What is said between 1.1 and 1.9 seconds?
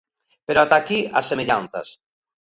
as semellanzas.